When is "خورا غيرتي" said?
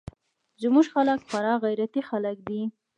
1.27-2.01